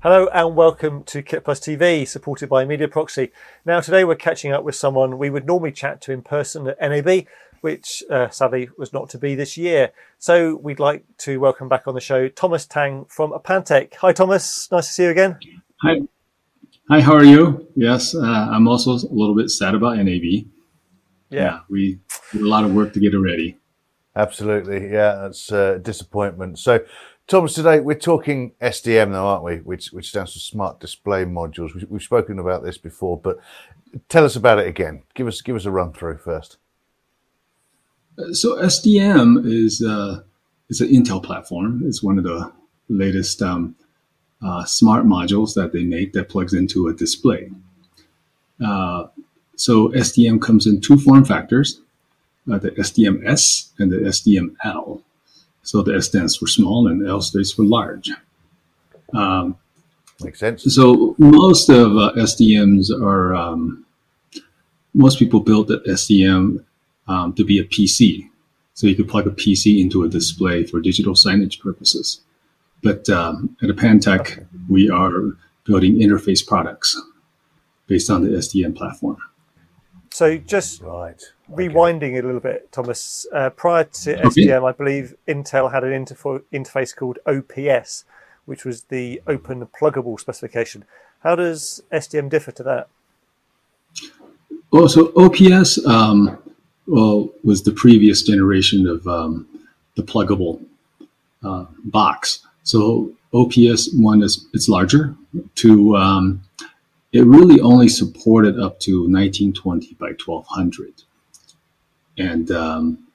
[0.00, 3.32] Hello and welcome to Kit Plus TV, supported by Media Proxy.
[3.64, 6.80] Now, today we're catching up with someone we would normally chat to in person at
[6.80, 7.26] NAB,
[7.62, 9.90] which uh, sadly was not to be this year.
[10.20, 13.94] So we'd like to welcome back on the show Thomas Tang from Apantac.
[13.96, 14.70] Hi, Thomas.
[14.70, 15.36] Nice to see you again.
[15.82, 15.96] Hi.
[16.88, 17.66] Hi, how are you?
[17.74, 20.22] Yes, uh, I'm also a little bit sad about NAB.
[20.22, 20.44] Yeah,
[21.30, 21.98] yeah we
[22.30, 23.58] did a lot of work to get it ready.
[24.14, 26.60] Absolutely, yeah, that's a uh, disappointment.
[26.60, 26.84] So,
[27.28, 29.56] Thomas, today we're talking SDM, though, aren't we?
[29.56, 31.74] Which which stands for Smart Display Modules.
[31.74, 33.38] We, have spoken about this before, but
[34.08, 35.02] tell us about it again.
[35.12, 36.56] Give us give us a run through first.
[38.32, 40.22] So SDM is uh,
[40.70, 41.82] is an Intel platform.
[41.84, 42.50] It's one of the
[42.88, 43.76] latest um,
[44.42, 47.50] uh, smart modules that they make that plugs into a display.
[48.64, 49.08] Uh,
[49.54, 51.82] so SDM comes in two form factors:
[52.50, 55.02] uh, the SDM-S and the SDM-L.
[55.68, 58.10] So the S stands for small and the L stands for large.
[59.12, 59.58] Um,
[60.24, 60.74] Makes sense.
[60.74, 63.84] So most of uh, SDMs are, um,
[64.94, 66.64] most people build the SDM
[67.06, 68.30] um, to be a PC.
[68.72, 72.22] So you could plug a PC into a display for digital signage purposes.
[72.82, 75.12] But um, at Apantac, we are
[75.64, 76.98] building interface products
[77.86, 79.18] based on the SDM platform.
[80.10, 82.18] So just right rewinding okay.
[82.18, 86.94] a little bit, Thomas, uh, prior to SDM, I believe Intel had an interfo- interface
[86.94, 88.04] called OPS,
[88.44, 90.84] which was the open pluggable specification.
[91.22, 92.88] How does SDM differ to that?
[94.70, 96.38] Well, so OPS um,
[96.86, 99.46] well, was the previous generation of um,
[99.96, 100.62] the pluggable
[101.42, 102.40] uh, box.
[102.62, 105.14] So OPS one is it's larger.
[105.56, 106.42] To um,
[107.18, 111.02] it really only supported up to 1920 by 1200.
[112.16, 113.08] And um,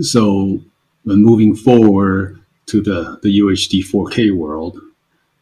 [0.00, 0.60] so
[1.02, 4.78] when moving forward to the, the UHD 4K world,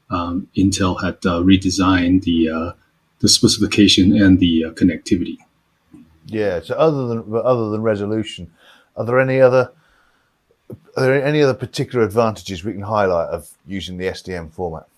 [0.08, 2.72] um, Intel had uh, redesigned the, uh,
[3.18, 5.36] the specification and the uh, connectivity.
[6.24, 6.62] Yeah.
[6.62, 8.50] So other than other than resolution,
[8.96, 9.72] are there any other
[10.96, 14.88] are there any other particular advantages we can highlight of using the SDM format?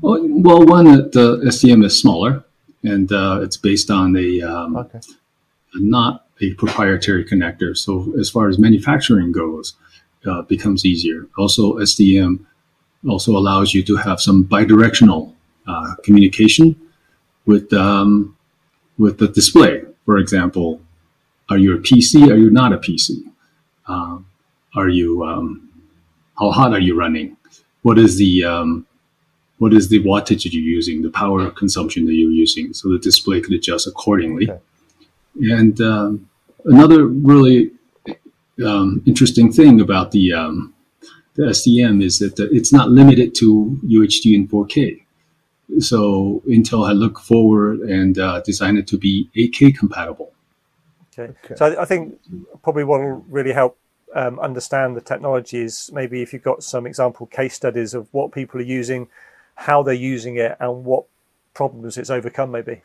[0.00, 2.44] Well, one, the SDM is smaller,
[2.82, 5.00] and uh, it's based on a um, okay.
[5.74, 7.76] not a proprietary connector.
[7.76, 9.74] So as far as manufacturing goes,
[10.26, 11.28] uh, becomes easier.
[11.38, 12.44] Also, SDM
[13.08, 15.32] also allows you to have some bidirectional
[15.66, 16.76] uh, communication
[17.46, 18.36] with um,
[18.98, 19.82] with the display.
[20.04, 20.80] For example,
[21.48, 22.28] are you a PC?
[22.30, 23.22] Are you not a PC?
[23.86, 24.26] Um,
[24.74, 25.70] are you um,
[26.38, 27.36] how hot are you running?
[27.82, 28.86] What is the um,
[29.62, 32.98] what is the wattage that you're using, the power consumption that you're using, so the
[32.98, 34.50] display could adjust accordingly.
[34.50, 34.60] Okay.
[35.56, 36.28] And um,
[36.64, 37.70] another really
[38.66, 40.74] um, interesting thing about the um,
[41.34, 45.04] the SDM is that it's not limited to UHD and 4K.
[45.78, 50.32] So Intel had looked forward and uh, designed it to be 8K compatible.
[51.12, 51.32] Okay.
[51.44, 51.54] okay.
[51.54, 52.18] So I think
[52.64, 53.78] probably what will really help
[54.14, 58.32] um, understand the technology is maybe if you've got some example case studies of what
[58.32, 59.08] people are using,
[59.54, 61.04] how they're using it, and what
[61.54, 62.82] problems it's overcome, maybe.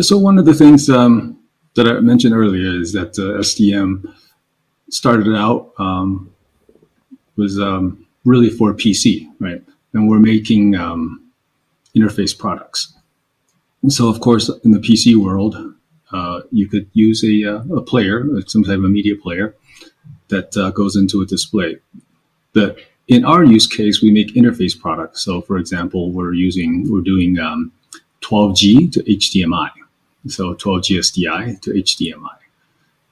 [0.00, 1.38] So one of the things um,
[1.74, 4.12] that I mentioned earlier is that uh, SDM
[4.90, 6.32] started out um,
[7.36, 9.62] was um, really for PC, right?
[9.92, 11.22] And we're making um,
[11.96, 12.92] interface products.
[13.82, 15.56] And so, of course, in the PC world,
[16.12, 19.54] uh, you could use a, uh, a, player, some type of media player,
[20.28, 21.76] that uh, goes into a display.
[22.52, 22.78] But
[23.08, 25.22] in our use case, we make interface products.
[25.22, 27.36] So, for example, we're using we're doing
[28.22, 29.70] 12G um, to HDMI
[30.28, 32.36] so 12G SDI to HDMI.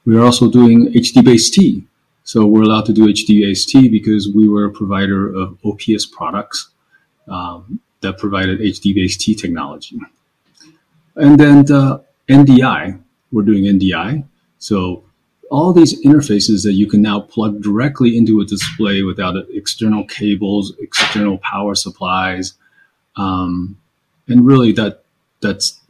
[0.05, 1.85] We are also doing HDBaseT.
[2.25, 6.71] So we're allowed to do HDBaseT because we were a provider of OPS products
[7.29, 9.99] um, that provided HDBaseT technology.
[11.17, 13.01] And then the NDI,
[13.31, 14.25] we're doing NDI.
[14.59, 15.04] So
[15.55, 20.73] all these interfaces that you can now plug directly into a display without external cables,
[20.81, 22.55] external power supplies,
[23.15, 23.79] um,
[24.27, 25.05] and really that
[25.41, 25.81] that's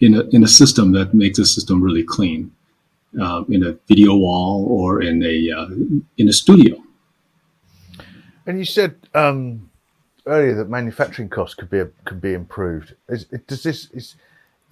[0.00, 2.50] in a, in a system that makes a system really clean,
[3.20, 5.68] uh, in a video wall or in a uh,
[6.18, 6.76] in a studio.
[8.44, 9.70] And you said um,
[10.26, 12.96] earlier that manufacturing costs could be could be improved.
[13.08, 14.16] Is, does this is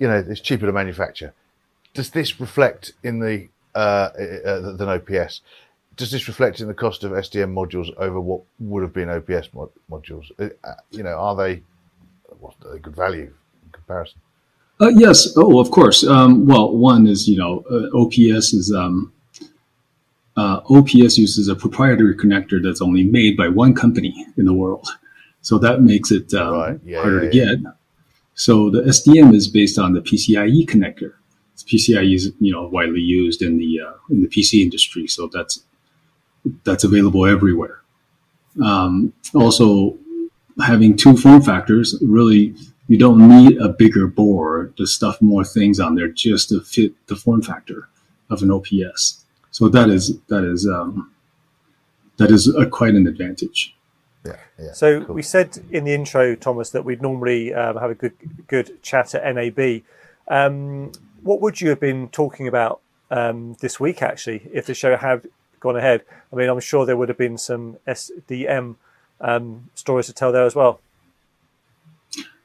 [0.00, 1.34] you know it's cheaper to manufacture?
[1.94, 5.40] Does this reflect in the uh, uh than OPS?
[5.96, 9.48] Does this reflect in the cost of SDM modules over what would have been OPS
[9.54, 10.30] mod- modules?
[10.38, 11.62] Uh, you know, are they
[12.40, 13.32] what are they good value
[13.64, 14.20] in comparison?
[14.80, 15.32] Uh, yes.
[15.36, 16.04] Oh, of course.
[16.04, 19.12] Um, well, one is you know uh, OPS is um,
[20.36, 24.88] uh, OPS uses a proprietary connector that's only made by one company in the world.
[25.42, 26.80] So that makes it um, Right.
[26.84, 27.72] Yeah, harder yeah, to get.
[28.34, 31.12] So the SDM is based on the PCIe connector.
[31.56, 35.64] PCIe is you know widely used in the uh, in the PC industry, so that's
[36.64, 37.80] that's available everywhere.
[38.62, 39.96] Um, also,
[40.64, 42.54] having two form factors really
[42.86, 46.92] you don't need a bigger board to stuff more things on there just to fit
[47.06, 47.88] the form factor
[48.30, 49.24] of an OPS.
[49.50, 51.12] So that is that is um,
[52.18, 53.74] that is a, quite an advantage.
[54.24, 54.72] Yeah, yeah.
[54.72, 55.14] So cool.
[55.14, 58.14] we said in the intro, Thomas, that we'd normally um, have a good
[58.48, 59.82] good chat at NAB.
[60.28, 60.92] Um,
[61.24, 62.80] what would you have been talking about
[63.10, 65.26] um, this week, actually, if the show had
[65.58, 66.02] gone ahead?
[66.32, 68.76] I mean, I'm sure there would have been some SDM
[69.20, 70.80] um, stories to tell there as well.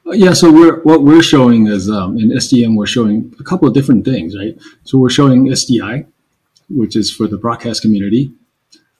[0.06, 3.68] Uh, Yeah, so we're what we're showing is um, in SDM we're showing a couple
[3.68, 4.58] of different things, right?
[4.84, 6.06] So we're showing SDI,
[6.70, 8.32] which is for the broadcast community,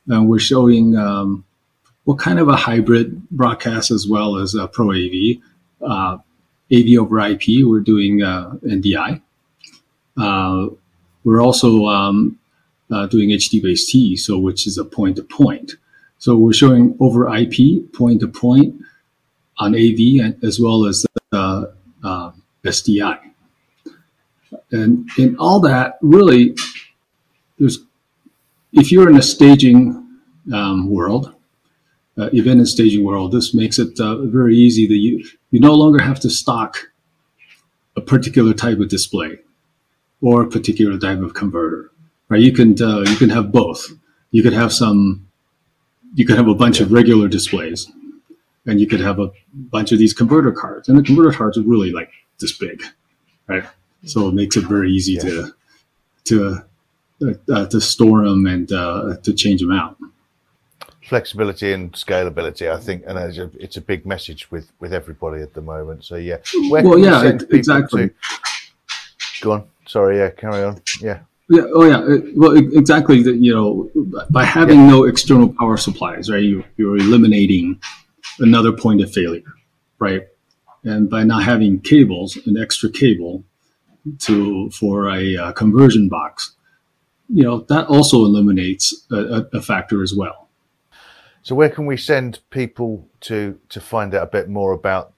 [0.06, 1.44] and we're showing um,
[2.04, 5.38] what kind of a hybrid broadcast as well as uh, Pro AV,
[5.80, 6.18] uh,
[6.70, 7.64] AV over IP.
[7.64, 9.22] We're doing uh, NDI.
[10.16, 10.68] Uh,
[11.24, 12.38] we're also um,
[12.90, 15.72] uh, doing HDBaseT, so which is a point to point.
[16.18, 18.74] So we're showing over IP, point to point
[19.58, 21.66] on AV as well as uh,
[22.64, 23.18] SDI.
[24.72, 26.54] And in all that, really,
[27.58, 27.78] there's
[28.72, 30.20] if you're in a staging
[30.52, 31.34] um, world,
[32.16, 35.74] uh, event and staging world, this makes it uh, very easy that you you no
[35.74, 36.90] longer have to stock
[37.96, 39.38] a particular type of display
[40.22, 41.90] or a particular type of converter.
[42.28, 42.40] Right?
[42.40, 43.88] You can uh, you can have both.
[44.30, 45.26] You could have some.
[46.14, 47.90] You could have a bunch of regular displays,
[48.66, 50.88] and you could have a bunch of these converter cards.
[50.88, 52.82] And the converter cards are really like this big,
[53.46, 53.64] right?
[54.04, 55.54] So it makes it very easy to
[56.24, 56.58] to
[57.22, 59.96] uh, uh, to store them and uh, to change them out.
[61.02, 65.42] flexibility and scalability, I think, and it's a, it's a big message with with everybody
[65.42, 66.04] at the moment.
[66.04, 66.38] So yeah,
[66.70, 68.08] Where Well, yeah, it- exactly.
[68.08, 68.14] to-
[69.42, 69.64] Go on.
[69.90, 70.18] Sorry.
[70.18, 70.30] Yeah.
[70.30, 70.80] Carry on.
[71.00, 71.20] Yeah.
[71.48, 71.64] Yeah.
[71.74, 72.18] Oh, yeah.
[72.36, 73.24] Well, exactly.
[73.24, 73.90] That you know,
[74.30, 76.42] by having no external power supplies, right?
[76.42, 77.80] You, you're eliminating
[78.38, 79.52] another point of failure,
[79.98, 80.22] right?
[80.84, 83.42] And by not having cables, an extra cable
[84.20, 86.54] to for a uh, conversion box,
[87.28, 90.48] you know, that also eliminates a, a, a factor as well.
[91.42, 95.14] So where can we send people to to find out a bit more about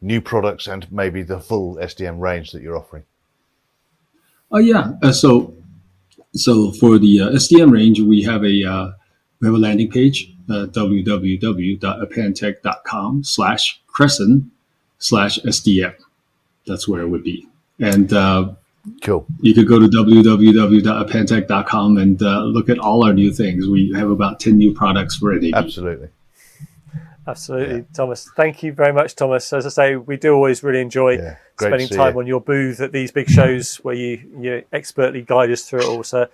[0.00, 3.04] new products and maybe the full SDM range that you're offering?
[4.52, 4.92] Oh yeah.
[5.02, 5.54] Uh, so
[6.32, 8.90] so for the uh, SDM range, we have a uh,
[9.40, 14.44] we have a landing page uh, www.apantac.com slash crescent
[14.98, 15.94] slash SDM.
[16.66, 17.46] That's where it would be.
[17.78, 18.52] And uh,
[19.02, 19.26] Cool.
[19.40, 23.68] you could go to www.apantac.com and uh, look at all our new things.
[23.68, 25.54] We have about 10 new products NAB.
[25.54, 26.08] Absolutely.
[27.26, 27.82] Absolutely, Yeah.
[27.92, 28.28] Thomas.
[28.36, 29.52] Thank you very much, Thomas.
[29.52, 31.36] As I say, we do always really enjoy Yeah.
[31.58, 32.20] Spending time you.
[32.20, 35.84] on your booth at these big shows where you, you expertly guide us through it
[35.86, 36.02] all.
[36.02, 36.26] So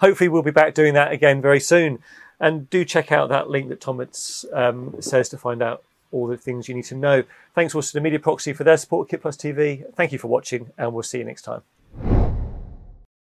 [0.00, 2.00] hopefully we'll be back doing that again very soon.
[2.40, 6.36] And do check out that link that Thomas um, says to find out all the
[6.36, 7.22] things you need to know.
[7.54, 9.84] Thanks also to Media Proxy for their support of Kit Plus TV.
[9.94, 11.62] Thank you for watching, and we'll see you next time.